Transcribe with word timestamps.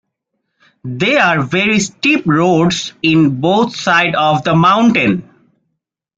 There 0.83 1.21
are 1.21 1.43
very 1.43 1.77
steep 1.79 2.25
roads 2.25 2.93
on 3.05 3.39
both 3.39 3.75
sides 3.75 4.15
of 4.17 4.43
the 4.43 4.55
mountain. 4.55 5.29